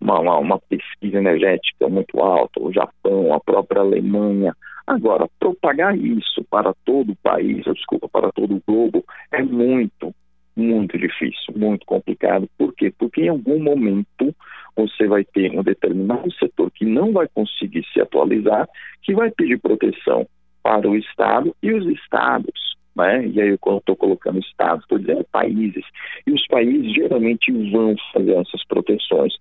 uma, 0.00 0.38
uma, 0.38 0.58
pesquisa 0.58 1.18
energética 1.18 1.88
muito 1.88 2.20
alta, 2.20 2.60
o 2.60 2.72
Japão, 2.72 3.32
a 3.32 3.40
própria 3.40 3.80
Alemanha. 3.80 4.54
Agora, 4.86 5.28
propagar 5.38 5.96
isso 5.96 6.44
para 6.50 6.74
todo 6.84 7.12
o 7.12 7.16
país, 7.16 7.64
desculpa, 7.64 8.08
para 8.08 8.30
todo 8.32 8.56
o 8.56 8.62
globo, 8.66 9.04
é 9.32 9.42
muito, 9.42 10.14
muito 10.54 10.98
difícil, 10.98 11.54
muito 11.56 11.84
complicado. 11.86 12.48
Por 12.56 12.74
quê? 12.74 12.92
Porque 12.96 13.22
em 13.22 13.28
algum 13.28 13.58
momento 13.58 14.34
você 14.76 15.06
vai 15.06 15.24
ter 15.24 15.50
um 15.58 15.62
determinado 15.62 16.30
setor 16.34 16.70
que 16.70 16.84
não 16.84 17.12
vai 17.12 17.26
conseguir 17.28 17.84
se 17.92 18.00
atualizar, 18.00 18.68
que 19.02 19.14
vai 19.14 19.30
pedir 19.30 19.58
proteção 19.58 20.26
para 20.62 20.88
o 20.88 20.96
Estado 20.96 21.56
e 21.62 21.72
os 21.72 21.86
Estados. 21.86 22.76
Né? 22.94 23.26
E 23.28 23.40
aí, 23.40 23.58
quando 23.58 23.78
estou 23.78 23.96
colocando 23.96 24.38
Estados, 24.38 24.82
estou 24.82 24.98
dizendo 24.98 25.24
países. 25.30 25.84
E 26.26 26.32
os 26.32 26.46
países 26.46 26.94
geralmente 26.94 27.50
vão 27.70 27.94
fazer 28.12 28.32
essas 28.32 28.64
proteções 28.66 29.34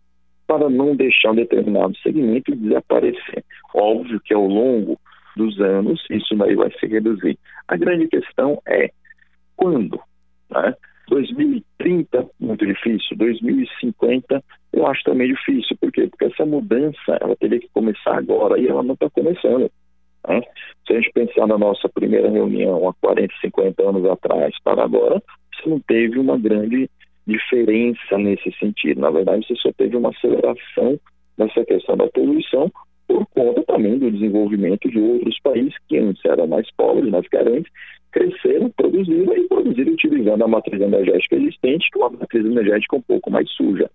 para 0.47 0.69
não 0.69 0.95
deixar 0.95 1.31
um 1.31 1.35
determinado 1.35 1.97
segmento 1.97 2.55
desaparecer. 2.55 3.43
Óbvio 3.73 4.19
que 4.19 4.33
ao 4.33 4.45
longo 4.45 4.99
dos 5.35 5.59
anos 5.59 6.03
isso 6.09 6.35
daí 6.35 6.55
vai 6.55 6.71
se 6.79 6.85
reduzir. 6.85 7.37
A 7.67 7.75
grande 7.75 8.07
questão 8.07 8.61
é 8.67 8.91
quando? 9.55 9.99
Né? 10.49 10.73
2030, 11.07 12.29
muito 12.39 12.65
difícil. 12.65 13.17
2050, 13.17 14.43
eu 14.73 14.87
acho 14.87 15.03
também 15.03 15.27
difícil. 15.27 15.77
Por 15.79 15.91
quê? 15.91 16.07
Porque 16.07 16.25
essa 16.25 16.45
mudança, 16.45 17.17
ela 17.21 17.35
teria 17.35 17.59
que 17.59 17.69
começar 17.73 18.17
agora 18.17 18.59
e 18.59 18.67
ela 18.67 18.83
não 18.83 18.93
está 18.93 19.09
começando. 19.09 19.69
Né? 20.27 20.41
Se 20.87 20.93
a 20.93 20.95
gente 20.95 21.11
pensar 21.13 21.47
na 21.47 21.57
nossa 21.57 21.87
primeira 21.89 22.29
reunião 22.29 22.87
há 22.87 22.93
40, 22.93 23.33
50 23.41 23.89
anos 23.89 24.05
atrás 24.05 24.53
para 24.63 24.83
agora, 24.83 25.21
você 25.53 25.69
não 25.69 25.79
teve 25.79 26.19
uma 26.19 26.37
grande 26.37 26.89
diferença 27.27 28.17
nesse 28.17 28.51
sentido. 28.59 29.01
Na 29.01 29.09
verdade, 29.09 29.45
você 29.47 29.55
só 29.55 29.71
teve 29.73 29.95
uma 29.95 30.09
aceleração 30.09 30.99
nessa 31.37 31.65
questão 31.65 31.97
da 31.97 32.07
poluição 32.07 32.71
por 33.07 33.25
conta 33.27 33.63
também 33.63 33.97
do 33.97 34.11
desenvolvimento 34.11 34.89
de 34.89 34.99
outros 34.99 35.39
países 35.41 35.73
que 35.87 35.97
antes 35.97 36.23
eram 36.25 36.47
mais 36.47 36.69
pobres, 36.75 37.09
mais 37.09 37.27
carentes, 37.27 37.71
cresceram, 38.11 38.69
produziram 38.69 39.35
e 39.35 39.47
produziram 39.47 39.93
utilizando 39.93 40.43
a 40.43 40.47
matriz 40.47 40.81
energética 40.81 41.35
existente, 41.35 41.89
que 41.91 41.99
é 41.99 42.05
uma 42.05 42.17
matriz 42.17 42.45
energética 42.45 42.95
um 42.95 43.01
pouco 43.01 43.29
mais 43.29 43.49
suja. 43.51 43.89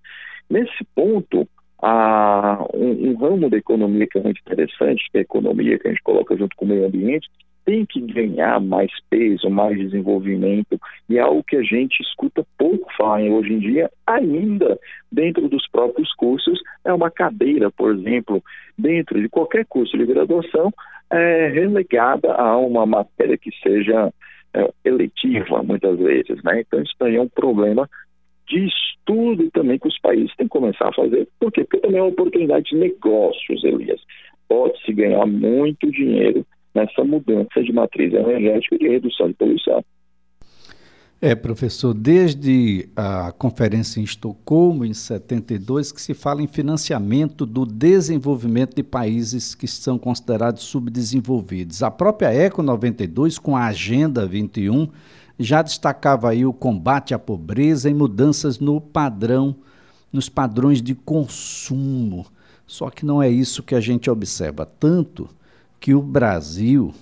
Nesse 0.48 0.84
ponto, 0.94 1.48
a, 1.82 2.66
um, 2.74 3.10
um, 3.10 3.14
ramo 3.14 3.48
da 3.48 3.56
economia 3.56 4.06
que 4.06 4.18
é 4.18 4.22
muito 4.22 4.40
interessante, 4.40 5.08
que 5.10 5.18
é 5.18 5.20
a 5.20 5.22
economia 5.22 5.78
que 5.78 5.88
a 5.88 5.90
gente 5.90 6.02
coloca 6.02 6.36
junto 6.36 6.54
com 6.56 6.64
o 6.64 6.68
meio 6.68 6.86
ambiente, 6.86 7.28
tem 7.64 7.84
que 7.86 8.00
ganhar 8.00 8.60
mais 8.60 8.90
peso, 9.08 9.48
mais 9.50 9.78
desenvolvimento, 9.78 10.80
e 11.08 11.18
é 11.18 11.20
algo 11.20 11.44
que 11.44 11.56
a 11.56 11.62
gente 11.62 12.00
escuta 12.00 12.46
pouco 12.58 12.90
falar 12.96 13.20
hoje 13.22 13.52
em 13.52 13.58
dia, 13.58 13.90
ainda 14.06 14.78
dentro 15.10 15.48
dos 15.48 15.68
próprios 15.68 16.12
cursos, 16.14 16.58
é 16.84 16.92
uma 16.92 17.10
cadeira, 17.10 17.70
por 17.70 17.94
exemplo, 17.94 18.42
dentro 18.76 19.20
de 19.20 19.28
qualquer 19.28 19.66
curso 19.66 19.96
de 19.96 20.06
graduação, 20.06 20.72
é 21.10 21.48
relegada 21.48 22.32
a 22.32 22.56
uma 22.56 22.86
matéria 22.86 23.36
que 23.36 23.50
seja 23.62 24.12
é, 24.54 24.70
eletiva, 24.84 25.62
muitas 25.62 25.98
vezes, 25.98 26.42
né? 26.42 26.60
Então, 26.60 26.80
isso 26.82 26.94
aí 27.00 27.16
é 27.16 27.20
um 27.20 27.28
problema 27.28 27.88
de 28.48 28.66
estudo 28.66 29.50
também 29.52 29.78
que 29.78 29.88
os 29.88 29.98
países 30.00 30.34
têm 30.36 30.46
que 30.46 30.52
começar 30.52 30.88
a 30.88 30.92
fazer. 30.92 31.28
Por 31.38 31.52
quê? 31.52 31.64
Porque 31.64 31.78
também 31.78 31.98
é 31.98 32.02
uma 32.02 32.10
oportunidade 32.10 32.70
de 32.70 32.76
negócios, 32.76 33.62
Elias. 33.64 34.00
Pode-se 34.48 34.92
ganhar 34.92 35.24
muito 35.26 35.90
dinheiro 35.90 36.44
nessa 36.74 37.04
mudança 37.04 37.62
de 37.62 37.72
matriz 37.72 38.12
energética 38.12 38.74
e 38.74 38.78
de 38.78 38.88
redução 38.88 39.28
de 39.28 39.34
poluição. 39.34 39.84
É, 41.22 41.34
professor, 41.34 41.92
desde 41.92 42.88
a 42.96 43.30
conferência 43.32 44.00
em 44.00 44.04
Estocolmo, 44.04 44.86
em 44.86 44.94
72, 44.94 45.92
que 45.92 46.00
se 46.00 46.14
fala 46.14 46.40
em 46.40 46.46
financiamento 46.46 47.44
do 47.44 47.66
desenvolvimento 47.66 48.74
de 48.74 48.82
países 48.82 49.54
que 49.54 49.68
são 49.68 49.98
considerados 49.98 50.62
subdesenvolvidos. 50.62 51.82
A 51.82 51.90
própria 51.90 52.32
ECO 52.32 52.62
92, 52.62 53.38
com 53.38 53.54
a 53.54 53.66
Agenda 53.66 54.26
21, 54.26 54.88
já 55.38 55.60
destacava 55.60 56.30
aí 56.30 56.46
o 56.46 56.54
combate 56.54 57.12
à 57.12 57.18
pobreza 57.18 57.90
e 57.90 57.94
mudanças 57.94 58.58
no 58.58 58.80
padrão, 58.80 59.54
nos 60.10 60.30
padrões 60.30 60.80
de 60.80 60.94
consumo. 60.94 62.24
Só 62.66 62.88
que 62.88 63.04
não 63.04 63.22
é 63.22 63.28
isso 63.28 63.62
que 63.62 63.74
a 63.74 63.80
gente 63.80 64.08
observa, 64.08 64.64
tanto 64.64 65.28
que 65.80 65.94
o 65.94 66.02
Brasil 66.02 66.92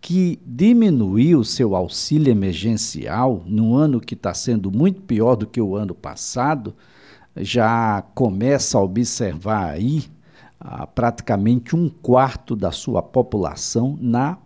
que 0.00 0.40
diminuiu 0.44 1.44
seu 1.44 1.76
auxílio 1.76 2.30
emergencial 2.30 3.42
no 3.46 3.76
ano 3.76 4.00
que 4.00 4.14
está 4.14 4.32
sendo 4.32 4.70
muito 4.70 5.02
pior 5.02 5.36
do 5.36 5.46
que 5.46 5.60
o 5.60 5.76
ano 5.76 5.94
passado, 5.94 6.74
já 7.36 8.02
começa 8.14 8.78
a 8.78 8.82
observar 8.82 9.70
aí 9.70 10.04
ah, 10.58 10.86
praticamente 10.86 11.76
um 11.76 11.88
quarto 11.88 12.56
da 12.56 12.72
sua 12.72 13.02
população 13.02 13.96
na 14.00 14.38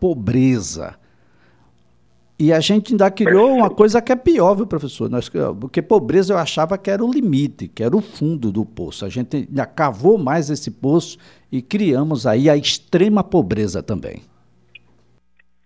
pobreza. 0.00 0.96
E 2.38 2.52
a 2.52 2.58
gente 2.58 2.92
ainda 2.92 3.10
criou 3.10 3.52
uma 3.52 3.70
coisa 3.70 4.02
que 4.02 4.10
é 4.10 4.16
pior, 4.16 4.56
viu, 4.56 4.66
professor? 4.66 5.08
Nós, 5.08 5.30
porque 5.60 5.80
pobreza 5.80 6.34
eu 6.34 6.38
achava 6.38 6.76
que 6.76 6.90
era 6.90 7.04
o 7.04 7.10
limite, 7.10 7.68
que 7.68 7.82
era 7.82 7.96
o 7.96 8.00
fundo 8.00 8.50
do 8.50 8.64
poço. 8.64 9.04
A 9.04 9.08
gente 9.08 9.36
ainda 9.36 9.64
cavou 9.64 10.18
mais 10.18 10.50
esse 10.50 10.70
poço 10.70 11.16
e 11.50 11.62
criamos 11.62 12.26
aí 12.26 12.50
a 12.50 12.56
extrema 12.56 13.22
pobreza 13.22 13.82
também. 13.82 14.22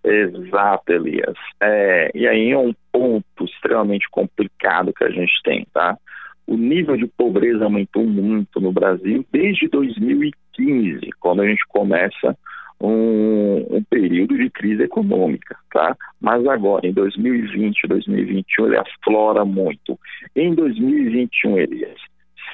Exato, 0.03 0.93
Elias. 0.93 1.35
É, 1.59 2.11
e 2.13 2.27
aí 2.27 2.51
é 2.51 2.57
um 2.57 2.73
ponto 2.91 3.45
extremamente 3.45 4.07
complicado 4.11 4.93
que 4.93 5.03
a 5.03 5.09
gente 5.09 5.33
tem, 5.43 5.65
tá? 5.73 5.97
O 6.45 6.55
nível 6.55 6.95
de 6.95 7.07
pobreza 7.07 7.63
aumentou 7.63 8.05
muito 8.05 8.61
no 8.61 8.71
Brasil 8.71 9.25
desde 9.31 9.67
2015, 9.67 10.99
quando 11.19 11.41
a 11.41 11.47
gente 11.47 11.63
começa 11.67 12.37
um, 12.81 13.77
um, 13.77 13.83
período 13.89 14.37
de 14.37 14.49
crise 14.49 14.83
econômica, 14.83 15.57
tá? 15.71 15.95
Mas 16.19 16.45
agora, 16.47 16.87
em 16.87 16.93
2020, 16.93 17.87
2021, 17.87 18.67
ele 18.67 18.77
aflora 18.77 19.43
muito. 19.43 19.99
Em 20.35 20.53
2021, 20.55 21.57
Elias, 21.57 21.99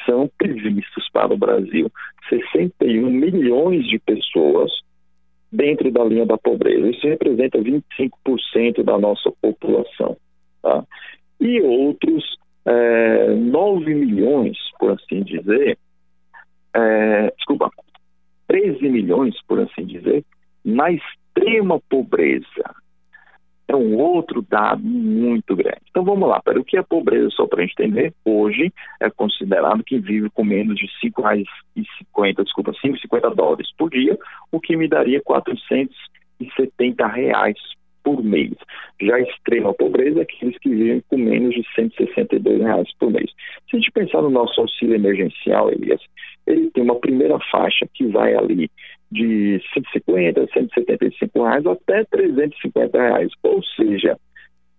são 0.05 0.29
previstos 0.37 1.09
para 1.11 1.33
o 1.33 1.37
Brasil 1.37 1.91
61 2.29 3.09
milhões 3.09 3.87
de 3.87 3.99
pessoas 3.99 4.71
dentro 5.51 5.91
da 5.91 6.03
linha 6.03 6.25
da 6.25 6.37
pobreza. 6.37 6.89
Isso 6.89 7.07
representa 7.07 7.59
25% 7.59 8.83
da 8.83 8.97
nossa 8.97 9.31
população. 9.41 10.17
Tá? 10.61 10.83
E 11.39 11.61
outros 11.61 12.23
é, 12.65 13.27
9 13.29 13.93
milhões, 13.93 14.57
por 14.79 14.91
assim 14.91 15.23
dizer, 15.23 15.77
é, 16.73 17.31
desculpa, 17.37 17.69
13 18.47 18.87
milhões, 18.89 19.35
por 19.47 19.59
assim 19.59 19.85
dizer, 19.85 20.23
na 20.63 20.91
extrema 20.91 21.79
pobreza 21.89 22.75
é 23.67 23.75
um 23.75 23.97
outro 23.97 24.41
dado 24.43 24.81
muito 24.83 25.55
grande. 25.55 25.81
Então 25.89 26.03
vamos 26.03 26.29
lá, 26.29 26.41
para 26.41 26.59
o 26.59 26.63
que 26.63 26.77
é 26.77 26.83
pobreza, 26.83 27.29
só 27.31 27.47
para 27.47 27.63
a 27.63 27.65
gente 27.65 27.73
entender, 27.79 28.13
hoje 28.23 28.71
é 28.99 29.09
considerado 29.09 29.83
que 29.83 29.97
vive 29.97 30.29
com 30.29 30.43
menos 30.43 30.75
de 30.75 30.85
R$ 30.85 31.09
5,50, 31.09 32.43
desculpa, 32.43 32.71
5,50 32.73 33.35
dólares 33.35 33.67
por 33.77 33.89
dia, 33.89 34.17
o 34.51 34.59
que 34.59 34.77
me 34.77 34.87
daria 34.87 35.21
470 35.21 37.07
reais 37.07 37.57
por 38.03 38.23
mês. 38.23 38.53
Já 39.01 39.19
extrema 39.19 39.73
pobreza 39.73 40.19
é 40.19 40.21
aqueles 40.21 40.57
que 40.59 40.69
vivem 40.69 41.03
com 41.09 41.17
menos 41.17 41.55
de 41.55 41.65
162 41.73 42.61
reais 42.61 42.87
por 42.99 43.09
mês. 43.09 43.31
Se 43.67 43.75
a 43.75 43.79
gente 43.79 43.91
pensar 43.91 44.21
no 44.21 44.29
nosso 44.29 44.61
auxílio 44.61 44.93
emergencial, 44.93 45.71
Elias, 45.71 46.01
ele 46.47 46.69
tem 46.71 46.83
uma 46.83 46.99
primeira 46.99 47.39
faixa 47.51 47.87
que 47.93 48.05
vai 48.07 48.35
ali 48.35 48.69
de 49.11 49.61
150, 49.73 50.47
175 50.53 51.43
reais 51.43 51.65
até 51.65 52.03
350 52.05 52.97
reais. 52.97 53.31
Ou 53.43 53.63
seja, 53.63 54.17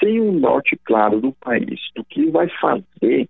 sem 0.00 0.20
um 0.20 0.32
norte 0.32 0.76
claro 0.84 1.20
do 1.20 1.32
país 1.32 1.80
do 1.94 2.04
que 2.04 2.28
vai 2.30 2.48
fazer, 2.60 3.28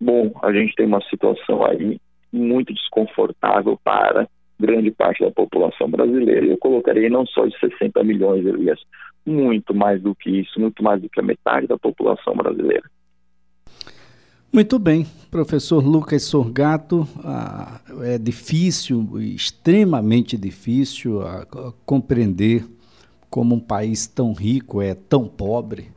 bom, 0.00 0.32
a 0.42 0.50
gente 0.52 0.74
tem 0.74 0.86
uma 0.86 1.02
situação 1.02 1.66
aí 1.66 2.00
muito 2.32 2.72
desconfortável 2.72 3.78
para 3.84 4.26
grande 4.58 4.90
parte 4.90 5.24
da 5.24 5.30
população 5.30 5.88
brasileira. 5.90 6.46
Eu 6.46 6.58
colocaria 6.58 7.08
não 7.08 7.26
só 7.26 7.46
de 7.46 7.58
60 7.58 8.02
milhões, 8.04 8.44
Elias, 8.44 8.80
muito 9.24 9.74
mais 9.74 10.00
do 10.02 10.14
que 10.14 10.30
isso, 10.30 10.58
muito 10.60 10.82
mais 10.82 11.00
do 11.00 11.08
que 11.08 11.20
a 11.20 11.22
metade 11.22 11.66
da 11.66 11.78
população 11.78 12.34
brasileira. 12.34 12.84
Muito 14.50 14.78
bem, 14.78 15.06
professor 15.30 15.84
Lucas 15.84 16.22
Sorgato, 16.22 17.06
ah, 17.22 17.80
é 18.00 18.16
difícil, 18.16 19.20
extremamente 19.20 20.38
difícil 20.38 21.20
a, 21.20 21.42
a 21.42 21.72
compreender 21.84 22.64
como 23.28 23.54
um 23.54 23.60
país 23.60 24.06
tão 24.06 24.32
rico 24.32 24.80
é 24.80 24.94
tão 24.94 25.26
pobre. 25.26 25.88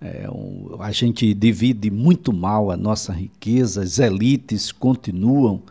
É 0.00 0.28
um, 0.30 0.76
a 0.80 0.90
gente 0.90 1.32
divide 1.34 1.90
muito 1.90 2.32
mal 2.32 2.70
a 2.70 2.76
nossa 2.76 3.12
riqueza, 3.12 3.82
as 3.82 3.98
elites 3.98 4.72
continuam 4.72 5.62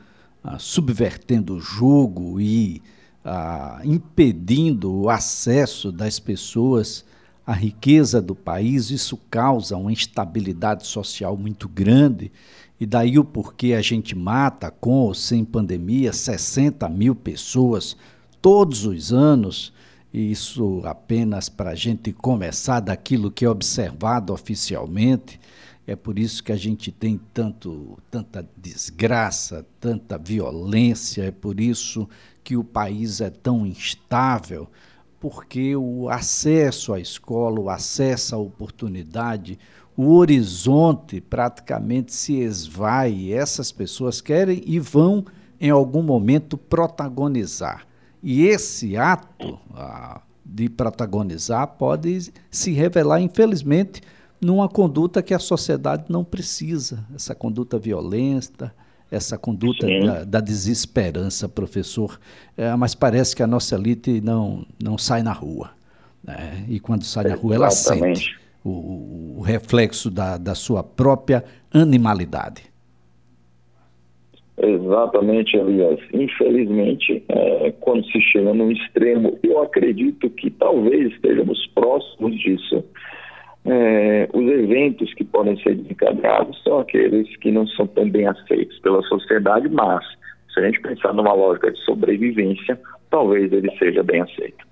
ah, 0.43 0.57
subvertendo 0.59 1.55
o 1.55 1.59
jogo 1.59 2.39
e 2.39 2.81
ah, 3.23 3.81
impedindo 3.83 4.91
o 4.93 5.09
acesso 5.09 5.91
das 5.91 6.19
pessoas 6.19 7.05
à 7.45 7.53
riqueza 7.53 8.21
do 8.21 8.35
país. 8.35 8.89
Isso 8.89 9.17
causa 9.29 9.77
uma 9.77 9.91
instabilidade 9.91 10.87
social 10.87 11.37
muito 11.37 11.69
grande. 11.69 12.31
E 12.79 12.85
daí 12.85 13.19
o 13.19 13.23
porquê 13.23 13.73
a 13.73 13.81
gente 13.81 14.15
mata, 14.15 14.71
com 14.71 15.01
ou 15.01 15.13
sem 15.13 15.45
pandemia, 15.45 16.11
60 16.11 16.89
mil 16.89 17.13
pessoas 17.13 17.95
todos 18.41 18.85
os 18.85 19.13
anos 19.13 19.71
isso 20.13 20.81
apenas 20.83 21.47
para 21.47 21.71
a 21.71 21.75
gente 21.75 22.11
começar 22.11 22.79
daquilo 22.81 23.31
que 23.31 23.45
é 23.45 23.49
observado 23.49 24.33
oficialmente. 24.33 25.39
É 25.87 25.95
por 25.95 26.19
isso 26.19 26.43
que 26.43 26.51
a 26.51 26.57
gente 26.57 26.91
tem 26.91 27.19
tanto, 27.33 27.97
tanta 28.09 28.47
desgraça, 28.57 29.65
tanta 29.79 30.17
violência, 30.17 31.23
é 31.23 31.31
por 31.31 31.59
isso 31.59 32.07
que 32.43 32.55
o 32.55 32.63
país 32.63 33.21
é 33.21 33.29
tão 33.29 33.65
instável, 33.65 34.69
porque 35.19 35.75
o 35.75 36.09
acesso 36.09 36.93
à 36.93 36.99
escola, 36.99 37.59
o 37.59 37.69
acesso 37.69 38.35
à 38.35 38.37
oportunidade, 38.37 39.57
o 39.95 40.13
horizonte 40.13 41.21
praticamente 41.21 42.13
se 42.13 42.39
esvai. 42.39 43.31
Essas 43.31 43.71
pessoas 43.71 44.21
querem 44.21 44.61
e 44.65 44.79
vão 44.79 45.25
em 45.59 45.69
algum 45.69 46.01
momento 46.01 46.57
protagonizar. 46.57 47.85
E 48.23 48.45
esse 48.45 48.97
ato 48.97 49.59
ah, 49.73 50.21
de 50.45 50.69
protagonizar 50.69 51.67
pode 51.67 52.31
se 52.49 52.71
revelar, 52.71 53.21
infelizmente, 53.21 54.01
numa 54.39 54.67
conduta 54.67 55.21
que 55.21 55.33
a 55.33 55.39
sociedade 55.39 56.05
não 56.09 56.23
precisa, 56.23 57.05
essa 57.15 57.35
conduta 57.35 57.77
violenta, 57.77 58.73
essa 59.09 59.37
conduta 59.37 59.85
da, 59.87 60.23
da, 60.23 60.39
desesperança, 60.39 61.47
professor. 61.49 62.19
É, 62.55 62.73
mas 62.75 62.95
parece 62.95 63.35
que 63.35 63.43
a 63.43 63.47
nossa 63.47 63.75
elite 63.75 64.21
não, 64.21 64.65
não 64.81 64.97
sai 64.97 65.21
na 65.21 65.33
rua. 65.33 65.71
Né? 66.23 66.65
E 66.69 66.79
quando 66.79 67.03
sai 67.03 67.25
na 67.25 67.35
rua, 67.35 67.55
ela 67.55 67.69
sente 67.69 68.39
o, 68.63 69.37
o 69.37 69.41
reflexo 69.41 70.09
da, 70.09 70.37
da 70.37 70.55
sua 70.55 70.81
própria 70.81 71.43
animalidade. 71.73 72.70
Exatamente, 74.61 75.57
Elias. 75.57 75.99
Infelizmente, 76.13 77.23
é, 77.29 77.73
quando 77.79 78.05
se 78.05 78.21
chega 78.21 78.53
num 78.53 78.71
extremo, 78.71 79.39
eu 79.43 79.61
acredito 79.61 80.29
que 80.29 80.51
talvez 80.51 81.11
estejamos 81.11 81.65
próximos 81.73 82.39
disso 82.39 82.83
é, 83.65 84.27
os 84.33 84.43
eventos 84.49 85.13
que 85.13 85.23
podem 85.23 85.61
ser 85.61 85.75
desencadeados 85.75 86.61
são 86.63 86.79
aqueles 86.79 87.35
que 87.37 87.51
não 87.51 87.67
são 87.67 87.85
tão 87.87 88.09
bem 88.09 88.27
aceitos 88.27 88.79
pela 88.79 89.01
sociedade, 89.03 89.69
mas 89.69 90.03
se 90.53 90.59
a 90.59 90.63
gente 90.63 90.81
pensar 90.81 91.13
numa 91.13 91.33
lógica 91.33 91.71
de 91.71 91.79
sobrevivência, 91.85 92.79
talvez 93.09 93.51
ele 93.51 93.69
seja 93.77 94.01
bem 94.03 94.21
aceito. 94.21 94.65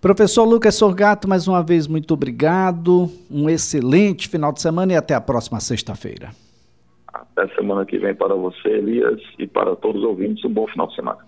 Professor 0.00 0.44
Lucas 0.44 0.74
Sorgato, 0.74 1.28
mais 1.28 1.48
uma 1.48 1.62
vez, 1.62 1.86
muito 1.86 2.12
obrigado. 2.14 3.10
Um 3.30 3.48
excelente 3.48 4.28
final 4.28 4.52
de 4.52 4.60
semana 4.60 4.92
e 4.92 4.96
até 4.96 5.14
a 5.14 5.20
próxima 5.20 5.60
sexta-feira. 5.60 6.30
Até 7.14 7.46
semana 7.54 7.86
que 7.86 7.96
vem 7.96 8.12
para 8.12 8.34
você, 8.34 8.68
Elias, 8.68 9.20
e 9.38 9.46
para 9.46 9.76
todos 9.76 10.02
os 10.02 10.08
ouvintes, 10.08 10.44
um 10.44 10.52
bom 10.52 10.66
final 10.66 10.88
de 10.88 10.96
semana. 10.96 11.18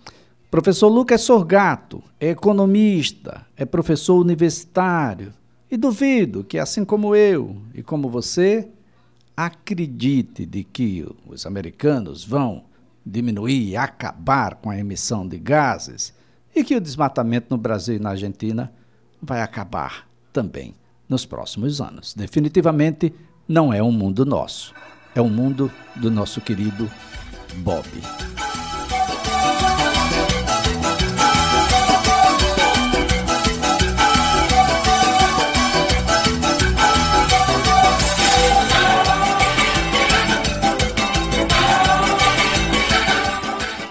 Professor 0.50 0.88
Lucas 0.88 1.20
Sorgato 1.20 2.02
é 2.18 2.30
economista, 2.30 3.46
é 3.56 3.64
professor 3.64 4.18
universitário 4.20 5.32
e 5.70 5.76
duvido 5.76 6.42
que, 6.42 6.58
assim 6.58 6.84
como 6.84 7.14
eu 7.14 7.56
e 7.72 7.82
como 7.82 8.08
você, 8.08 8.68
acredite 9.36 10.44
de 10.44 10.64
que 10.64 11.06
os 11.26 11.46
americanos 11.46 12.24
vão 12.24 12.64
diminuir 13.04 13.68
e 13.68 13.76
acabar 13.76 14.56
com 14.56 14.70
a 14.70 14.78
emissão 14.78 15.26
de 15.28 15.38
gases 15.38 16.12
e 16.54 16.64
que 16.64 16.74
o 16.74 16.80
desmatamento 16.80 17.46
no 17.50 17.58
Brasil 17.58 17.96
e 17.96 18.00
na 18.00 18.10
Argentina 18.10 18.72
vai 19.22 19.42
acabar 19.42 20.08
também 20.32 20.74
nos 21.08 21.24
próximos 21.24 21.80
anos. 21.80 22.14
Definitivamente 22.14 23.14
não 23.46 23.72
é 23.72 23.80
um 23.82 23.92
mundo 23.92 24.24
nosso, 24.24 24.74
é 25.16 25.22
um 25.22 25.30
mundo 25.30 25.72
do 25.94 26.10
nosso 26.10 26.42
querido 26.42 26.90
Bob. 27.56 27.86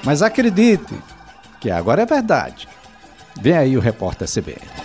Mas 0.04 0.22
acredite, 0.22 0.94
que 1.60 1.72
agora 1.72 2.04
é 2.04 2.06
verdade. 2.06 2.68
Vem 3.42 3.58
aí 3.58 3.76
o 3.76 3.82
repórter 3.82 4.28
CBN. 4.32 4.85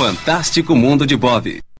Fantástico 0.00 0.74
Mundo 0.74 1.04
de 1.04 1.14
Bob. 1.14 1.60